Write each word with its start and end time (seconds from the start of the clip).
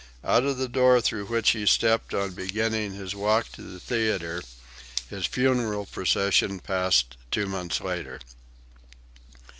Out 0.23 0.45
of 0.45 0.57
the 0.57 0.67
door 0.67 0.99
through 0.99 1.27
which 1.27 1.51
he 1.51 1.67
stepped 1.67 2.11
on 2.15 2.31
beginning 2.31 2.93
his 2.95 3.13
walk 3.13 3.51
to 3.51 3.61
the 3.61 3.79
theatre 3.79 4.41
his 5.11 5.27
funeral 5.27 5.85
procession 5.85 6.59
passed 6.59 7.17
two 7.29 7.45
months 7.45 7.81
later.) 7.81 8.19